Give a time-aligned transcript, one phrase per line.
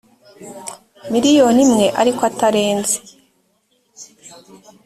[1.11, 2.95] miliyoni imwe ariko atarenze